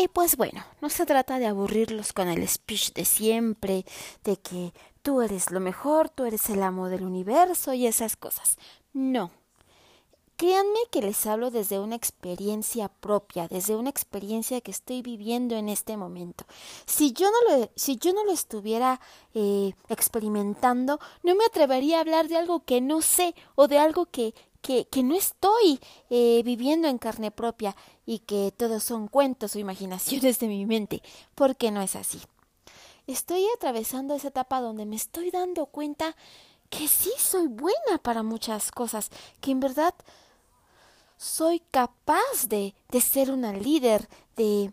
Y 0.00 0.06
pues 0.06 0.36
bueno, 0.36 0.64
no 0.80 0.90
se 0.90 1.06
trata 1.06 1.40
de 1.40 1.48
aburrirlos 1.48 2.12
con 2.12 2.28
el 2.28 2.46
speech 2.46 2.92
de 2.92 3.04
siempre, 3.04 3.84
de 4.22 4.36
que 4.36 4.72
tú 5.02 5.22
eres 5.22 5.50
lo 5.50 5.58
mejor, 5.58 6.08
tú 6.08 6.24
eres 6.24 6.48
el 6.50 6.62
amo 6.62 6.88
del 6.88 7.02
universo 7.02 7.74
y 7.74 7.84
esas 7.84 8.14
cosas. 8.14 8.58
No. 8.92 9.32
Créanme 10.36 10.78
que 10.92 11.02
les 11.02 11.26
hablo 11.26 11.50
desde 11.50 11.80
una 11.80 11.96
experiencia 11.96 12.86
propia, 12.88 13.48
desde 13.48 13.74
una 13.74 13.90
experiencia 13.90 14.60
que 14.60 14.70
estoy 14.70 15.02
viviendo 15.02 15.56
en 15.56 15.68
este 15.68 15.96
momento. 15.96 16.44
Si 16.86 17.12
yo 17.12 17.28
no 17.28 17.56
lo, 17.56 17.70
si 17.74 17.96
yo 17.96 18.12
no 18.12 18.24
lo 18.24 18.30
estuviera 18.30 19.00
eh, 19.34 19.72
experimentando, 19.88 21.00
no 21.24 21.34
me 21.34 21.44
atrevería 21.44 21.98
a 21.98 22.02
hablar 22.02 22.28
de 22.28 22.36
algo 22.36 22.60
que 22.64 22.80
no 22.80 23.02
sé 23.02 23.34
o 23.56 23.66
de 23.66 23.80
algo 23.80 24.06
que, 24.06 24.32
que, 24.60 24.86
que 24.86 25.02
no 25.02 25.14
estoy 25.14 25.80
eh, 26.10 26.42
viviendo 26.44 26.88
en 26.88 26.98
carne 26.98 27.30
propia 27.30 27.76
y 28.06 28.20
que 28.20 28.52
todos 28.56 28.82
son 28.82 29.08
cuentos 29.08 29.54
o 29.54 29.58
imaginaciones 29.58 30.38
de 30.38 30.48
mi 30.48 30.66
mente, 30.66 31.02
porque 31.34 31.70
no 31.70 31.82
es 31.82 31.96
así. 31.96 32.20
Estoy 33.06 33.46
atravesando 33.56 34.14
esa 34.14 34.28
etapa 34.28 34.60
donde 34.60 34.84
me 34.84 34.96
estoy 34.96 35.30
dando 35.30 35.66
cuenta 35.66 36.14
que 36.70 36.88
sí 36.88 37.10
soy 37.18 37.46
buena 37.46 37.98
para 38.02 38.22
muchas 38.22 38.70
cosas, 38.70 39.10
que 39.40 39.50
en 39.50 39.60
verdad 39.60 39.94
soy 41.16 41.60
capaz 41.70 42.46
de, 42.48 42.74
de 42.90 43.00
ser 43.00 43.30
una 43.30 43.52
líder, 43.52 44.08
de, 44.36 44.72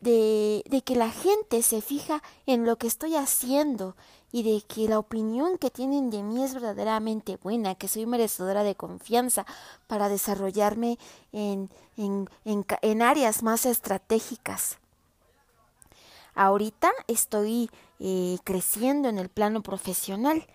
de, 0.00 0.62
de 0.66 0.82
que 0.82 0.94
la 0.94 1.10
gente 1.10 1.62
se 1.62 1.82
fija 1.82 2.22
en 2.46 2.64
lo 2.64 2.76
que 2.78 2.86
estoy 2.86 3.16
haciendo, 3.16 3.96
y 4.32 4.42
de 4.42 4.62
que 4.62 4.88
la 4.88 4.98
opinión 4.98 5.58
que 5.58 5.70
tienen 5.70 6.10
de 6.10 6.22
mí 6.22 6.42
es 6.42 6.54
verdaderamente 6.54 7.36
buena, 7.36 7.74
que 7.74 7.88
soy 7.88 8.06
merecedora 8.06 8.62
de 8.62 8.74
confianza 8.74 9.46
para 9.86 10.08
desarrollarme 10.08 10.98
en, 11.32 11.70
en, 11.96 12.28
en, 12.44 13.02
áreas 13.02 13.42
más 13.42 13.66
estratégicas. 13.66 14.78
Ahorita 16.34 16.90
estoy 17.06 17.70
eh, 17.98 18.38
creciendo 18.44 19.08
en 19.08 19.18
el 19.18 19.28
plano 19.28 19.62
profesional 19.62 20.46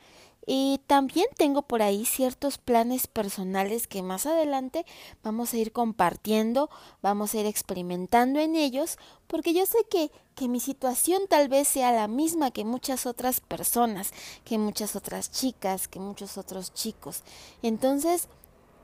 y 0.45 0.79
también 0.87 1.27
tengo 1.37 1.61
por 1.61 1.81
ahí 1.81 2.05
ciertos 2.05 2.57
planes 2.57 3.07
personales 3.07 3.87
que 3.87 4.01
más 4.01 4.25
adelante 4.25 4.85
vamos 5.23 5.53
a 5.53 5.57
ir 5.57 5.71
compartiendo, 5.71 6.69
vamos 7.01 7.33
a 7.33 7.39
ir 7.39 7.45
experimentando 7.45 8.39
en 8.39 8.55
ellos, 8.55 8.97
porque 9.27 9.53
yo 9.53 9.65
sé 9.65 9.77
que, 9.89 10.11
que 10.35 10.47
mi 10.47 10.59
situación 10.59 11.23
tal 11.29 11.47
vez 11.47 11.67
sea 11.67 11.91
la 11.91 12.07
misma 12.07 12.51
que 12.51 12.65
muchas 12.65 13.05
otras 13.05 13.39
personas, 13.39 14.11
que 14.43 14.57
muchas 14.57 14.95
otras 14.95 15.31
chicas, 15.31 15.87
que 15.87 15.99
muchos 15.99 16.37
otros 16.37 16.73
chicos. 16.73 17.23
Entonces, 17.61 18.27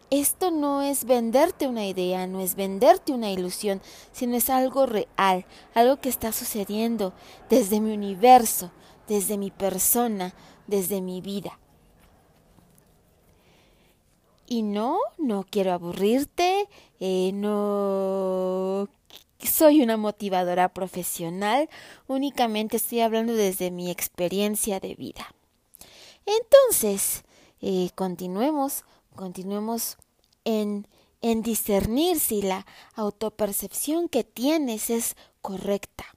esto 0.09 0.51
no 0.51 0.81
es 0.81 1.03
venderte 1.03 1.67
una 1.67 1.85
idea, 1.85 2.27
no 2.27 2.39
es 2.39 2.55
venderte 2.55 3.11
una 3.11 3.29
ilusión, 3.31 3.81
sino 4.13 4.37
es 4.37 4.49
algo 4.49 4.85
real, 4.85 5.45
algo 5.73 5.99
que 5.99 6.07
está 6.07 6.31
sucediendo 6.31 7.13
desde 7.49 7.81
mi 7.81 7.93
universo, 7.93 8.71
desde 9.07 9.37
mi 9.37 9.51
persona, 9.51 10.33
desde 10.67 11.01
mi 11.01 11.21
vida. 11.21 11.59
Y 14.45 14.61
no, 14.61 14.99
no 15.17 15.45
quiero 15.49 15.73
aburrirte, 15.73 16.69
eh, 16.99 17.31
no 17.33 18.87
soy 19.39 19.81
una 19.81 19.97
motivadora 19.97 20.69
profesional, 20.69 21.69
únicamente 22.07 22.77
estoy 22.77 23.01
hablando 23.01 23.33
desde 23.33 23.71
mi 23.71 23.91
experiencia 23.91 24.79
de 24.79 24.95
vida. 24.95 25.33
Entonces, 26.25 27.23
eh, 27.61 27.89
continuemos, 27.95 28.83
continuemos 29.15 29.97
en, 30.45 30.87
en 31.21 31.41
discernir 31.41 32.19
si 32.19 32.41
la 32.41 32.65
autopercepción 32.95 34.09
que 34.09 34.23
tienes 34.23 34.89
es 34.89 35.15
correcta. 35.41 36.16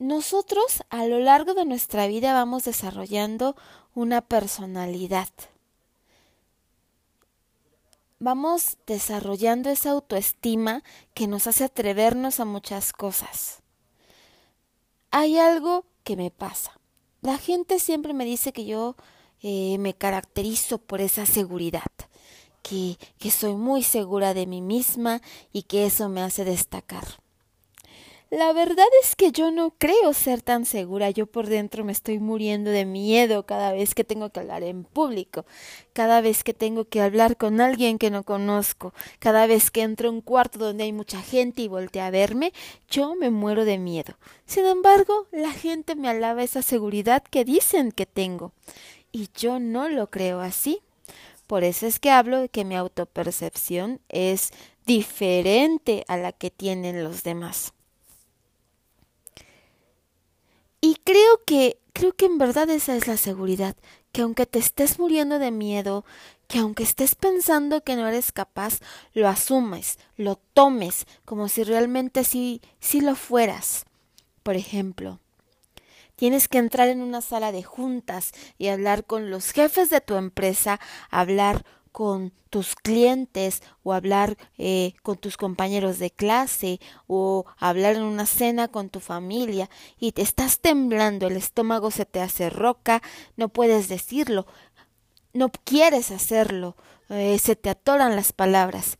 Nosotros 0.00 0.82
a 0.88 1.04
lo 1.04 1.18
largo 1.18 1.52
de 1.52 1.66
nuestra 1.66 2.06
vida 2.06 2.32
vamos 2.32 2.64
desarrollando 2.64 3.54
una 3.94 4.22
personalidad. 4.22 5.28
Vamos 8.18 8.78
desarrollando 8.86 9.68
esa 9.68 9.90
autoestima 9.90 10.82
que 11.12 11.26
nos 11.26 11.46
hace 11.46 11.64
atrevernos 11.64 12.40
a 12.40 12.46
muchas 12.46 12.94
cosas. 12.94 13.60
Hay 15.10 15.36
algo 15.36 15.84
que 16.02 16.16
me 16.16 16.30
pasa. 16.30 16.80
La 17.20 17.36
gente 17.36 17.78
siempre 17.78 18.14
me 18.14 18.24
dice 18.24 18.54
que 18.54 18.64
yo 18.64 18.96
eh, 19.42 19.76
me 19.76 19.92
caracterizo 19.92 20.78
por 20.78 21.02
esa 21.02 21.26
seguridad, 21.26 21.92
que, 22.62 22.96
que 23.18 23.30
soy 23.30 23.54
muy 23.54 23.82
segura 23.82 24.32
de 24.32 24.46
mí 24.46 24.62
misma 24.62 25.20
y 25.52 25.64
que 25.64 25.84
eso 25.84 26.08
me 26.08 26.22
hace 26.22 26.46
destacar. 26.46 27.19
La 28.30 28.52
verdad 28.52 28.86
es 29.02 29.16
que 29.16 29.32
yo 29.32 29.50
no 29.50 29.72
creo 29.76 30.12
ser 30.12 30.40
tan 30.40 30.64
segura. 30.64 31.10
Yo 31.10 31.26
por 31.26 31.48
dentro 31.48 31.84
me 31.84 31.90
estoy 31.90 32.20
muriendo 32.20 32.70
de 32.70 32.84
miedo 32.84 33.44
cada 33.44 33.72
vez 33.72 33.92
que 33.92 34.04
tengo 34.04 34.30
que 34.30 34.38
hablar 34.38 34.62
en 34.62 34.84
público, 34.84 35.46
cada 35.92 36.20
vez 36.20 36.44
que 36.44 36.54
tengo 36.54 36.84
que 36.84 37.00
hablar 37.00 37.36
con 37.36 37.60
alguien 37.60 37.98
que 37.98 38.12
no 38.12 38.22
conozco, 38.22 38.94
cada 39.18 39.48
vez 39.48 39.72
que 39.72 39.82
entro 39.82 40.08
a 40.08 40.12
un 40.12 40.20
cuarto 40.20 40.60
donde 40.60 40.84
hay 40.84 40.92
mucha 40.92 41.20
gente 41.20 41.62
y 41.62 41.66
voltea 41.66 42.06
a 42.06 42.10
verme, 42.12 42.52
yo 42.88 43.16
me 43.16 43.30
muero 43.30 43.64
de 43.64 43.78
miedo. 43.78 44.14
Sin 44.46 44.64
embargo, 44.64 45.26
la 45.32 45.50
gente 45.50 45.96
me 45.96 46.08
alaba 46.08 46.44
esa 46.44 46.62
seguridad 46.62 47.24
que 47.24 47.44
dicen 47.44 47.90
que 47.90 48.06
tengo. 48.06 48.52
Y 49.10 49.30
yo 49.36 49.58
no 49.58 49.88
lo 49.88 50.08
creo 50.08 50.38
así. 50.38 50.82
Por 51.48 51.64
eso 51.64 51.84
es 51.84 51.98
que 51.98 52.12
hablo 52.12 52.42
de 52.42 52.48
que 52.48 52.64
mi 52.64 52.76
autopercepción 52.76 53.98
es 54.08 54.52
diferente 54.86 56.04
a 56.06 56.16
la 56.16 56.30
que 56.30 56.52
tienen 56.52 57.02
los 57.02 57.24
demás. 57.24 57.72
Y 60.80 60.96
creo 61.04 61.44
que, 61.44 61.78
creo 61.92 62.14
que 62.14 62.26
en 62.26 62.38
verdad 62.38 62.70
esa 62.70 62.96
es 62.96 63.06
la 63.06 63.16
seguridad, 63.16 63.76
que 64.12 64.22
aunque 64.22 64.46
te 64.46 64.58
estés 64.58 64.98
muriendo 64.98 65.38
de 65.38 65.50
miedo, 65.50 66.04
que 66.48 66.58
aunque 66.58 66.82
estés 66.82 67.14
pensando 67.14 67.84
que 67.84 67.96
no 67.96 68.08
eres 68.08 68.32
capaz, 68.32 68.80
lo 69.12 69.28
asumes, 69.28 69.98
lo 70.16 70.36
tomes 70.36 71.06
como 71.24 71.48
si 71.48 71.64
realmente 71.64 72.24
sí, 72.24 72.60
sí 72.80 73.00
lo 73.00 73.14
fueras. 73.14 73.84
Por 74.42 74.56
ejemplo, 74.56 75.20
tienes 76.16 76.48
que 76.48 76.58
entrar 76.58 76.88
en 76.88 77.02
una 77.02 77.20
sala 77.20 77.52
de 77.52 77.62
juntas 77.62 78.32
y 78.58 78.68
hablar 78.68 79.04
con 79.04 79.30
los 79.30 79.52
jefes 79.52 79.90
de 79.90 80.00
tu 80.00 80.16
empresa, 80.16 80.80
hablar 81.10 81.64
con 81.92 82.32
tus 82.50 82.74
clientes 82.74 83.62
o 83.82 83.92
hablar 83.92 84.36
eh, 84.58 84.94
con 85.02 85.16
tus 85.16 85.36
compañeros 85.36 85.98
de 85.98 86.10
clase 86.10 86.80
o 87.06 87.46
hablar 87.58 87.96
en 87.96 88.02
una 88.02 88.26
cena 88.26 88.68
con 88.68 88.88
tu 88.90 89.00
familia 89.00 89.70
y 89.98 90.12
te 90.12 90.22
estás 90.22 90.60
temblando, 90.60 91.26
el 91.26 91.36
estómago 91.36 91.90
se 91.90 92.06
te 92.06 92.20
hace 92.20 92.50
roca, 92.50 93.02
no 93.36 93.48
puedes 93.48 93.88
decirlo, 93.88 94.46
no 95.32 95.50
quieres 95.64 96.10
hacerlo, 96.10 96.76
eh, 97.08 97.38
se 97.38 97.56
te 97.56 97.70
atoran 97.70 98.16
las 98.16 98.32
palabras. 98.32 98.98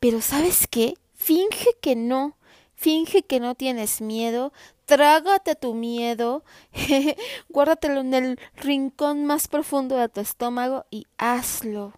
Pero 0.00 0.20
¿sabes 0.20 0.66
qué? 0.66 0.94
Finge 1.14 1.70
que 1.80 1.96
no, 1.96 2.36
finge 2.74 3.22
que 3.22 3.40
no 3.40 3.54
tienes 3.54 4.00
miedo, 4.00 4.52
trágate 4.84 5.54
tu 5.54 5.74
miedo, 5.74 6.44
guárdatelo 7.48 8.00
en 8.00 8.14
el 8.14 8.40
rincón 8.56 9.26
más 9.26 9.48
profundo 9.48 9.96
de 9.96 10.08
tu 10.08 10.20
estómago 10.20 10.86
y 10.90 11.06
hazlo. 11.18 11.92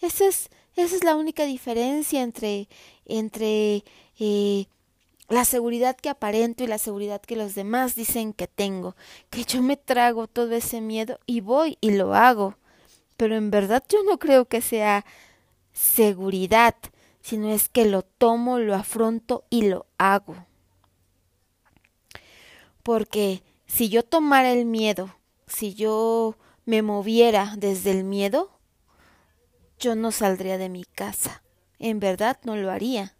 Esa 0.00 0.26
es, 0.26 0.50
esa 0.76 0.96
es 0.96 1.04
la 1.04 1.16
única 1.16 1.44
diferencia 1.44 2.22
entre, 2.22 2.68
entre 3.04 3.84
eh, 4.18 4.66
la 5.28 5.44
seguridad 5.44 5.96
que 5.96 6.08
aparento 6.08 6.64
y 6.64 6.66
la 6.66 6.78
seguridad 6.78 7.20
que 7.20 7.36
los 7.36 7.54
demás 7.54 7.94
dicen 7.94 8.32
que 8.32 8.48
tengo, 8.48 8.96
que 9.30 9.44
yo 9.44 9.62
me 9.62 9.76
trago 9.76 10.26
todo 10.26 10.52
ese 10.54 10.80
miedo 10.80 11.20
y 11.26 11.40
voy 11.40 11.78
y 11.80 11.92
lo 11.92 12.14
hago. 12.14 12.56
pero 13.16 13.36
en 13.36 13.50
verdad 13.50 13.84
yo 13.88 14.02
no 14.04 14.18
creo 14.18 14.46
que 14.46 14.62
sea 14.62 15.04
seguridad, 15.74 16.74
sino 17.20 17.50
es 17.50 17.68
que 17.68 17.84
lo 17.84 18.02
tomo, 18.02 18.58
lo 18.58 18.74
afronto 18.74 19.44
y 19.50 19.68
lo 19.68 19.86
hago. 19.98 20.36
Porque 22.82 23.42
si 23.66 23.88
yo 23.88 24.02
tomara 24.02 24.52
el 24.52 24.64
miedo, 24.64 25.14
si 25.46 25.74
yo 25.74 26.36
me 26.64 26.82
moviera 26.82 27.54
desde 27.58 27.90
el 27.90 28.04
miedo, 28.04 28.50
yo 29.80 29.96
no 29.96 30.12
saldría 30.12 30.58
de 30.58 30.68
mi 30.68 30.84
casa. 30.84 31.42
En 31.78 31.98
verdad 31.98 32.38
no 32.44 32.54
lo 32.54 32.70
haría. 32.70 33.16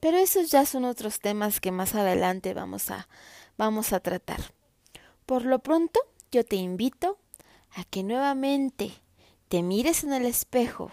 Pero 0.00 0.16
esos 0.16 0.50
ya 0.50 0.66
son 0.66 0.84
otros 0.84 1.20
temas 1.20 1.60
que 1.60 1.70
más 1.70 1.94
adelante 1.94 2.54
vamos 2.54 2.90
a 2.90 3.06
vamos 3.56 3.92
a 3.92 4.00
tratar. 4.00 4.40
Por 5.26 5.44
lo 5.44 5.60
pronto, 5.60 6.00
yo 6.30 6.44
te 6.44 6.56
invito 6.56 7.18
a 7.70 7.84
que 7.84 8.02
nuevamente 8.02 8.92
te 9.48 9.62
mires 9.62 10.04
en 10.04 10.12
el 10.12 10.26
espejo, 10.26 10.92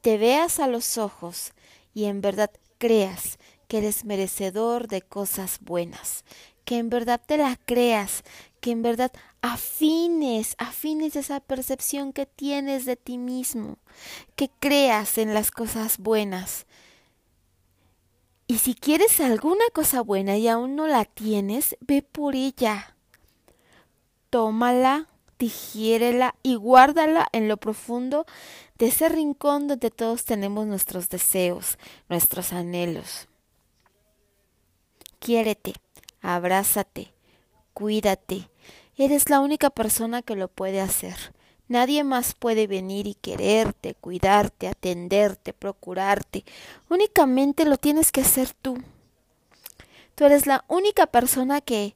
te 0.00 0.18
veas 0.18 0.60
a 0.60 0.66
los 0.66 0.98
ojos 0.98 1.52
y 1.92 2.04
en 2.04 2.20
verdad 2.20 2.50
creas 2.78 3.38
que 3.68 3.78
eres 3.78 4.04
merecedor 4.04 4.88
de 4.88 5.02
cosas 5.02 5.58
buenas, 5.60 6.24
que 6.64 6.78
en 6.78 6.90
verdad 6.90 7.20
te 7.24 7.36
la 7.36 7.58
creas, 7.64 8.22
que 8.60 8.70
en 8.70 8.82
verdad 8.82 9.12
afines, 9.42 10.54
afines 10.58 11.16
esa 11.16 11.40
percepción 11.40 12.12
que 12.12 12.26
tienes 12.26 12.84
de 12.84 12.96
ti 12.96 13.18
mismo, 13.18 13.78
que 14.36 14.50
creas 14.60 15.18
en 15.18 15.34
las 15.34 15.50
cosas 15.50 15.98
buenas. 15.98 16.66
Y 18.46 18.58
si 18.58 18.74
quieres 18.74 19.20
alguna 19.20 19.64
cosa 19.72 20.02
buena 20.02 20.36
y 20.36 20.48
aún 20.48 20.74
no 20.74 20.86
la 20.86 21.04
tienes, 21.04 21.76
ve 21.80 22.02
por 22.02 22.34
ella. 22.34 22.96
Tómala, 24.28 25.08
digiérela 25.38 26.34
y 26.42 26.56
guárdala 26.56 27.28
en 27.32 27.48
lo 27.48 27.56
profundo 27.56 28.26
de 28.78 28.86
ese 28.88 29.08
rincón 29.08 29.68
donde 29.68 29.90
todos 29.90 30.24
tenemos 30.24 30.66
nuestros 30.66 31.08
deseos, 31.08 31.78
nuestros 32.08 32.52
anhelos. 32.52 33.28
Quiérete, 35.18 35.74
abrázate, 36.20 37.12
cuídate. 37.74 38.48
Eres 38.96 39.30
la 39.30 39.40
única 39.40 39.70
persona 39.70 40.22
que 40.22 40.36
lo 40.36 40.48
puede 40.48 40.80
hacer. 40.80 41.16
Nadie 41.68 42.02
más 42.04 42.34
puede 42.34 42.66
venir 42.66 43.06
y 43.06 43.14
quererte, 43.14 43.94
cuidarte, 43.94 44.68
atenderte, 44.68 45.52
procurarte. 45.52 46.44
Únicamente 46.88 47.64
lo 47.64 47.76
tienes 47.76 48.10
que 48.12 48.22
hacer 48.22 48.50
tú. 48.60 48.82
Tú 50.16 50.24
eres 50.24 50.46
la 50.46 50.64
única 50.68 51.06
persona 51.06 51.60
que 51.60 51.94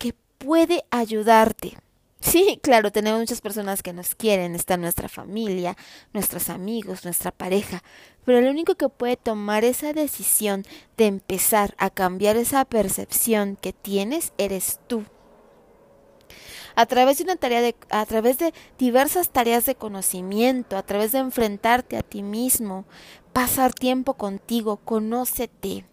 que 0.00 0.14
puede 0.38 0.84
ayudarte. 0.90 1.76
Sí, 2.20 2.60
claro, 2.62 2.92
tenemos 2.92 3.18
muchas 3.18 3.40
personas 3.40 3.82
que 3.82 3.94
nos 3.94 4.14
quieren, 4.14 4.54
está 4.54 4.76
nuestra 4.76 5.08
familia, 5.08 5.76
nuestros 6.12 6.50
amigos, 6.50 7.04
nuestra 7.04 7.30
pareja, 7.30 7.82
pero 8.26 8.38
el 8.38 8.48
único 8.48 8.74
que 8.74 8.90
puede 8.90 9.16
tomar 9.16 9.64
esa 9.64 9.94
decisión 9.94 10.64
de 10.98 11.06
empezar 11.06 11.74
a 11.78 11.88
cambiar 11.88 12.36
esa 12.36 12.64
percepción 12.66 13.56
que 13.56 13.72
tienes 13.72 14.34
eres 14.36 14.80
tú. 14.86 15.04
A 16.76 16.84
través 16.86 17.18
de 17.18 17.24
una 17.24 17.36
tarea 17.36 17.62
de, 17.62 17.74
a 17.88 18.04
través 18.04 18.38
de 18.38 18.52
diversas 18.78 19.30
tareas 19.30 19.64
de 19.64 19.74
conocimiento, 19.74 20.76
a 20.76 20.82
través 20.82 21.12
de 21.12 21.18
enfrentarte 21.18 21.96
a 21.96 22.02
ti 22.02 22.22
mismo, 22.22 22.84
pasar 23.32 23.72
tiempo 23.72 24.14
contigo, 24.14 24.76
conócete, 24.76 25.86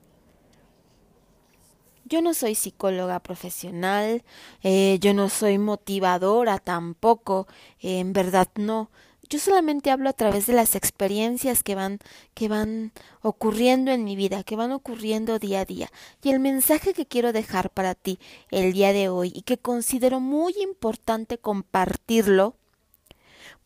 yo 2.07 2.21
no 2.21 2.33
soy 2.33 2.55
psicóloga 2.55 3.19
profesional, 3.19 4.23
eh, 4.63 4.97
yo 4.99 5.13
no 5.13 5.29
soy 5.29 5.57
motivadora 5.57 6.59
tampoco, 6.59 7.47
en 7.79 8.13
verdad 8.13 8.47
no. 8.55 8.89
Yo 9.29 9.39
solamente 9.39 9.91
hablo 9.91 10.09
a 10.09 10.13
través 10.13 10.47
de 10.47 10.53
las 10.53 10.75
experiencias 10.75 11.61
que 11.61 11.75
van, 11.75 11.99
que 12.33 12.47
van 12.47 12.93
ocurriendo 13.21 13.91
en 13.91 14.05
mi 14.05 14.15
vida, 14.15 14.43
que 14.43 14.55
van 14.55 14.71
ocurriendo 14.71 15.37
día 15.37 15.61
a 15.61 15.65
día. 15.65 15.89
Y 16.23 16.29
el 16.29 16.39
mensaje 16.39 16.93
que 16.93 17.05
quiero 17.05 17.33
dejar 17.33 17.69
para 17.69 17.93
ti 17.93 18.19
el 18.51 18.71
día 18.71 18.93
de 18.93 19.09
hoy 19.09 19.33
y 19.35 19.41
que 19.41 19.57
considero 19.57 20.21
muy 20.21 20.55
importante 20.61 21.37
compartirlo, 21.37 22.55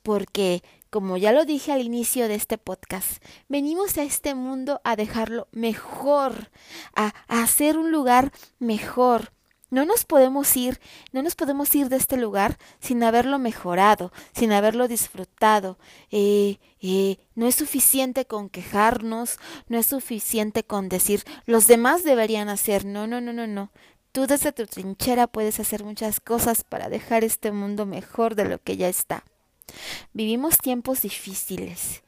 porque 0.03 0.63
como 0.91 1.15
ya 1.15 1.31
lo 1.31 1.45
dije 1.45 1.71
al 1.71 1.81
inicio 1.81 2.27
de 2.27 2.35
este 2.35 2.57
podcast, 2.57 3.23
venimos 3.47 3.97
a 3.97 4.03
este 4.03 4.35
mundo 4.35 4.81
a 4.83 4.97
dejarlo 4.97 5.47
mejor, 5.53 6.51
a, 6.93 7.13
hacer 7.29 7.77
un 7.77 7.91
lugar 7.91 8.33
mejor. 8.59 9.31
No 9.69 9.85
nos 9.85 10.03
podemos 10.03 10.57
ir, 10.57 10.81
no 11.13 11.23
nos 11.23 11.35
podemos 11.35 11.73
ir 11.75 11.87
de 11.87 11.95
este 11.95 12.17
lugar 12.17 12.57
sin 12.81 13.03
haberlo 13.03 13.39
mejorado, 13.39 14.11
sin 14.33 14.51
haberlo 14.51 14.89
disfrutado. 14.89 15.77
Eh, 16.11 16.57
eh, 16.81 17.19
no 17.35 17.47
es 17.47 17.55
suficiente 17.55 18.25
con 18.25 18.49
quejarnos, 18.49 19.39
no 19.69 19.77
es 19.77 19.85
suficiente 19.85 20.65
con 20.65 20.89
decir 20.89 21.23
los 21.45 21.67
demás 21.67 22.03
deberían 22.03 22.49
hacer. 22.49 22.83
No, 22.83 23.07
no, 23.07 23.21
no, 23.21 23.31
no, 23.31 23.47
no. 23.47 23.71
Tú 24.11 24.27
desde 24.27 24.51
tu 24.51 24.65
trinchera 24.67 25.27
puedes 25.27 25.61
hacer 25.61 25.85
muchas 25.85 26.19
cosas 26.19 26.65
para 26.65 26.89
dejar 26.89 27.23
este 27.23 27.53
mundo 27.53 27.85
mejor 27.85 28.35
de 28.35 28.43
lo 28.43 28.57
que 28.57 28.75
ya 28.75 28.89
está. 28.89 29.23
Vivimos 30.13 30.57
tiempos 30.57 31.01
difíciles, 31.01 32.03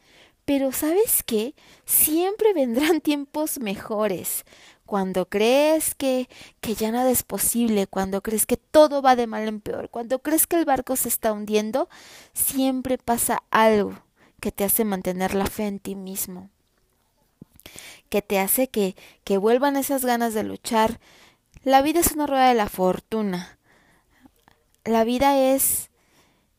pero 0.45 0.71
¿sabes 0.71 1.23
qué? 1.23 1.55
Siempre 1.85 2.53
vendrán 2.53 3.01
tiempos 3.01 3.59
mejores. 3.59 4.45
Cuando 4.85 5.27
crees 5.27 5.95
que, 5.95 6.27
que 6.59 6.75
ya 6.75 6.91
nada 6.91 7.09
es 7.09 7.23
posible, 7.23 7.87
cuando 7.87 8.21
crees 8.21 8.45
que 8.45 8.57
todo 8.57 9.01
va 9.01 9.15
de 9.15 9.27
mal 9.27 9.47
en 9.47 9.61
peor, 9.61 9.89
cuando 9.89 10.19
crees 10.19 10.45
que 10.45 10.57
el 10.57 10.65
barco 10.65 10.95
se 10.97 11.07
está 11.07 11.31
hundiendo, 11.31 11.89
siempre 12.33 12.97
pasa 12.97 13.43
algo 13.49 13.97
que 14.41 14.51
te 14.51 14.65
hace 14.65 14.83
mantener 14.83 15.35
la 15.35 15.45
fe 15.45 15.67
en 15.67 15.79
ti 15.79 15.95
mismo, 15.95 16.49
que 18.09 18.21
te 18.21 18.39
hace 18.39 18.67
que, 18.67 18.97
que 19.23 19.37
vuelvan 19.37 19.77
esas 19.77 20.03
ganas 20.03 20.33
de 20.33 20.43
luchar. 20.43 20.99
La 21.63 21.81
vida 21.81 22.01
es 22.01 22.11
una 22.11 22.27
rueda 22.27 22.49
de 22.49 22.55
la 22.55 22.67
fortuna. 22.67 23.57
La 24.83 25.05
vida 25.05 25.37
es 25.39 25.89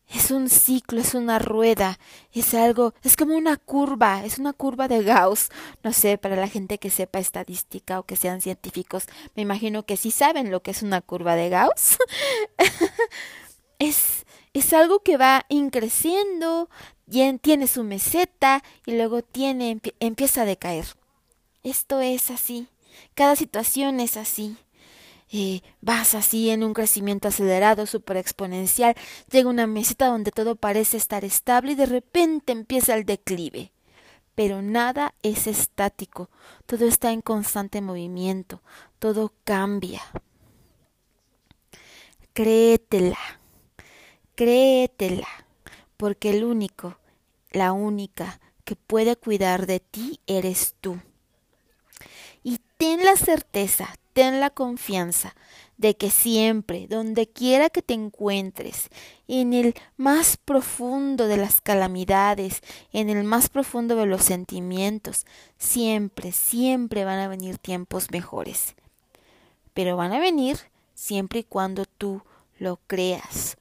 es 0.09 0.31
un 0.31 0.49
ciclo, 0.49 1.01
es 1.01 1.15
una 1.15 1.39
rueda, 1.39 1.99
es 2.33 2.55
algo, 2.55 2.95
es 3.03 3.17
como 3.17 3.37
una 3.37 3.57
curva, 3.57 4.25
es 4.25 4.39
una 4.39 4.53
curva 4.53 4.87
de 4.89 5.03
Gauss. 5.03 5.49
No 5.83 5.93
sé, 5.93 6.19
para 6.19 6.37
la 6.37 6.49
gente 6.49 6.79
que 6.79 6.91
sepa 6.91 7.19
estadística 7.19 7.99
o 7.99 8.05
que 8.05 8.17
sean 8.17 8.41
científicos, 8.41 9.07
me 9.35 9.43
imagino 9.43 9.85
que 9.85 9.97
sí 9.97 10.11
saben 10.11 10.51
lo 10.51 10.63
que 10.63 10.71
es 10.71 10.83
una 10.83 11.01
curva 11.01 11.37
de 11.37 11.49
Gauss. 11.49 11.99
es, 13.79 14.25
es 14.53 14.73
algo 14.73 15.01
que 15.01 15.17
va 15.17 15.47
increciendo, 15.49 16.69
tiene 17.41 17.67
su 17.67 17.85
meseta 17.85 18.63
y 18.87 18.97
luego 18.97 19.23
tiene, 19.23 19.81
empieza 20.01 20.43
a 20.43 20.47
decaer. 20.47 20.87
Esto 21.63 22.01
es 22.01 22.31
así, 22.31 22.69
cada 23.15 23.37
situación 23.37 24.01
es 24.01 24.17
así. 24.17 24.57
Vas 25.81 26.15
así 26.15 26.51
en 26.51 26.63
un 26.63 26.75
crecimiento 26.75 27.29
acelerado, 27.29 27.87
super 27.87 28.17
exponencial, 28.17 28.95
llega 29.31 29.51
una 29.51 29.67
meseta 29.67 30.07
donde 30.07 30.31
todo 30.31 30.55
parece 30.55 30.97
estar 30.97 31.25
estable 31.25 31.73
y 31.73 31.75
de 31.75 31.87
repente 31.87 32.53
empieza 32.53 32.95
el 32.95 33.05
declive. 33.05 33.73
Pero 34.37 34.63
nada 34.63 35.15
es 35.23 35.47
estático, 35.47 36.31
todo 36.67 36.87
está 36.87 37.11
en 37.11 37.21
constante 37.21 37.81
movimiento, 37.81 38.63
todo 39.01 39.33
cambia. 39.45 40.03
Créetela, 42.33 43.19
créetela, 44.37 45.29
porque 45.97 46.31
el 46.31 46.45
único, 46.45 46.99
la 47.51 47.73
única 47.73 48.41
que 48.65 48.77
puede 48.77 49.17
cuidar 49.17 49.67
de 49.67 49.81
ti 49.81 50.21
eres 50.27 50.75
tú. 50.81 51.01
Ten 52.77 53.05
la 53.05 53.17
certeza, 53.17 53.95
ten 54.13 54.41
la 54.41 54.51
confianza 54.51 55.35
de 55.77 55.97
que 55.97 56.11
siempre, 56.11 56.87
donde 56.89 57.29
quiera 57.29 57.69
que 57.69 57.83
te 57.83 57.95
encuentres, 57.95 58.89
en 59.27 59.53
el 59.53 59.75
más 59.97 60.37
profundo 60.37 61.27
de 61.27 61.37
las 61.37 61.61
calamidades, 61.61 62.61
en 62.93 63.11
el 63.11 63.25
más 63.25 63.49
profundo 63.49 63.97
de 63.97 64.07
los 64.07 64.23
sentimientos, 64.23 65.27
siempre, 65.59 66.33
siempre 66.33 67.05
van 67.05 67.19
a 67.19 67.29
venir 67.29 67.59
tiempos 67.59 68.11
mejores. 68.11 68.75
Pero 69.73 69.97
van 69.97 70.13
a 70.13 70.21
venir 70.21 70.59
siempre 70.95 71.41
y 71.41 71.45
cuando 71.45 71.87
tú 71.87 72.23
lo 72.59 72.79
creas. 72.87 73.57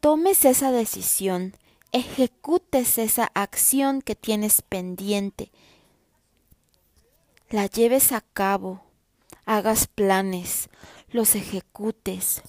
Tomes 0.00 0.44
esa 0.44 0.70
decisión, 0.70 1.54
ejecutes 1.92 2.98
esa 2.98 3.30
acción 3.34 4.02
que 4.02 4.14
tienes 4.14 4.60
pendiente, 4.60 5.50
la 7.50 7.66
lleves 7.66 8.12
a 8.12 8.20
cabo, 8.20 8.82
hagas 9.44 9.86
planes, 9.86 10.68
los 11.10 11.34
ejecutes, 11.34 12.42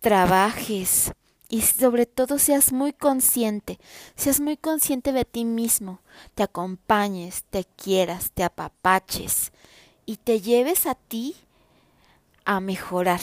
trabajes 0.00 1.12
y 1.48 1.62
sobre 1.62 2.06
todo 2.06 2.38
seas 2.38 2.72
muy 2.72 2.92
consciente, 2.92 3.78
seas 4.16 4.40
muy 4.40 4.56
consciente 4.56 5.12
de 5.12 5.24
ti 5.24 5.44
mismo, 5.44 6.00
te 6.34 6.42
acompañes, 6.42 7.44
te 7.50 7.64
quieras, 7.64 8.30
te 8.32 8.44
apapaches 8.44 9.52
y 10.06 10.16
te 10.16 10.40
lleves 10.40 10.86
a 10.86 10.94
ti 10.94 11.36
a 12.44 12.60
mejorar. 12.60 13.20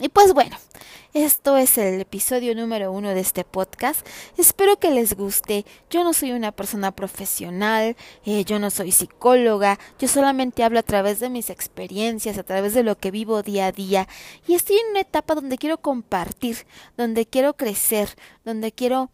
Y 0.00 0.08
pues 0.08 0.32
bueno, 0.32 0.56
esto 1.12 1.56
es 1.56 1.76
el 1.76 2.00
episodio 2.00 2.54
número 2.54 2.92
uno 2.92 3.08
de 3.08 3.20
este 3.20 3.42
podcast. 3.42 4.06
Espero 4.36 4.78
que 4.78 4.92
les 4.92 5.16
guste. 5.16 5.64
Yo 5.90 6.04
no 6.04 6.12
soy 6.12 6.30
una 6.30 6.52
persona 6.52 6.92
profesional, 6.92 7.96
eh, 8.24 8.44
yo 8.44 8.60
no 8.60 8.70
soy 8.70 8.92
psicóloga, 8.92 9.78
yo 9.98 10.06
solamente 10.06 10.62
hablo 10.62 10.78
a 10.78 10.84
través 10.84 11.18
de 11.18 11.30
mis 11.30 11.50
experiencias, 11.50 12.38
a 12.38 12.44
través 12.44 12.74
de 12.74 12.84
lo 12.84 12.96
que 12.96 13.10
vivo 13.10 13.42
día 13.42 13.66
a 13.66 13.72
día. 13.72 14.06
Y 14.46 14.54
estoy 14.54 14.76
en 14.76 14.90
una 14.90 15.00
etapa 15.00 15.34
donde 15.34 15.58
quiero 15.58 15.78
compartir, 15.78 16.66
donde 16.96 17.26
quiero 17.26 17.54
crecer, 17.56 18.14
donde 18.48 18.72
quiero 18.72 19.10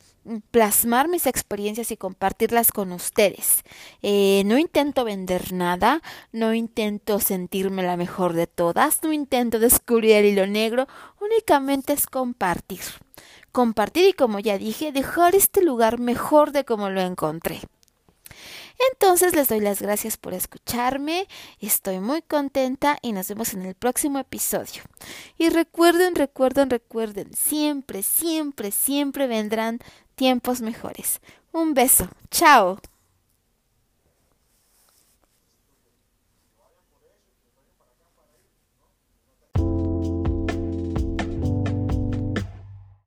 plasmar 0.53 1.09
mis 1.09 1.27
experiencias 1.27 1.91
y 1.91 1.97
compartirlas 1.97 2.71
con 2.71 2.93
ustedes. 2.93 3.63
Eh, 4.01 4.43
no 4.47 4.57
intento 4.59 5.05
vender 5.05 5.53
nada, 5.53 6.03
no 6.33 6.55
intento 6.55 7.19
sentirme 7.19 7.83
la 7.83 7.97
mejor 7.97 8.33
de 8.33 8.47
todas, 8.47 9.03
no 9.03 9.13
intento 9.13 9.59
descubrir 9.59 10.13
el 10.13 10.27
hilo 10.27 10.47
negro, 10.47 10.87
únicamente 11.21 11.93
es 11.93 12.07
compartir. 12.07 12.81
Compartir 13.51 14.09
y 14.09 14.13
como 14.13 14.39
ya 14.39 14.57
dije, 14.57 14.93
dejar 14.93 15.35
este 15.35 15.63
lugar 15.63 15.99
mejor 15.99 16.53
de 16.53 16.65
como 16.65 16.91
lo 16.91 17.01
encontré. 17.01 17.61
Entonces 18.93 19.35
les 19.35 19.49
doy 19.49 19.61
las 19.61 19.81
gracias 19.81 20.17
por 20.17 20.35
escucharme, 20.35 21.27
estoy 21.61 22.01
muy 22.01 22.23
contenta 22.23 22.99
y 23.03 23.13
nos 23.13 23.29
vemos 23.29 23.55
en 23.55 23.63
el 23.63 23.75
próximo 23.75 24.19
episodio. 24.19 24.83
Y 25.39 25.49
recuerden, 25.49 26.15
recuerden, 26.15 26.71
recuerden, 26.71 27.33
siempre, 27.35 28.03
siempre, 28.03 28.71
siempre 28.71 29.27
vendrán 29.27 29.81
tiempos 30.15 30.61
mejores. 30.61 31.21
Un 31.53 31.75
beso, 31.75 32.09
chao. 32.31 32.79